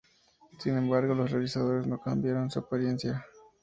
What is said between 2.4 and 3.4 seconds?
su apariencia.